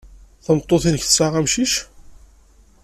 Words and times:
Tameṭṭut-nnek 0.45 1.03
tesɛa 1.03 1.29
amcic? 1.39 1.73